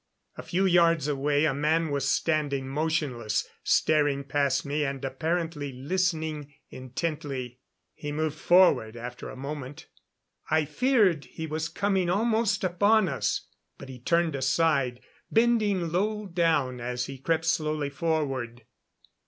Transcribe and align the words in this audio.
A 0.35 0.41
few 0.41 0.65
yards 0.65 1.07
away 1.07 1.45
a 1.45 1.53
man 1.53 1.91
was 1.91 2.09
standing 2.09 2.67
motionless, 2.67 3.47
staring 3.63 4.23
past 4.23 4.65
me 4.65 4.83
and 4.83 5.05
apparently 5.05 5.71
listening 5.71 6.55
intently. 6.71 7.59
He 7.93 8.11
moved 8.11 8.35
forward 8.39 8.97
after 8.97 9.29
a 9.29 9.35
moment. 9.35 9.85
I 10.49 10.65
feared 10.65 11.25
he 11.25 11.45
was 11.45 11.69
coming 11.69 12.09
almost 12.09 12.63
upon 12.63 13.07
us, 13.09 13.45
but 13.77 13.89
he 13.89 13.99
turned 13.99 14.35
aside, 14.35 15.01
bending 15.31 15.91
low 15.91 16.25
down 16.25 16.79
as 16.81 17.05
he 17.05 17.19
crept 17.19 17.45
slowly 17.45 17.91
forward. 17.91 18.63